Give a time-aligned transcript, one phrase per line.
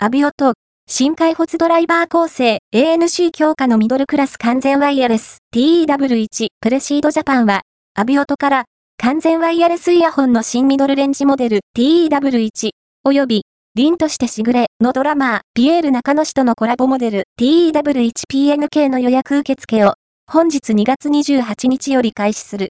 [0.00, 0.54] アビオと、
[0.88, 7.62] 新開発ドライバー構成 ANC 強化のミドルクラス完全ワイヤレス TEW1 プレシードジャパンは、
[7.96, 8.64] アビオトから
[8.96, 12.70] 完全ワイヤレスイヤホンの新ミドルレンジモデル TEW1
[13.12, 13.42] よび
[13.74, 19.94] 凛としてしぐれのドラマーピエール中野氏とのコラボモデル TEW1PNK の予約受付を
[20.30, 22.66] 本日2月28日より開始する。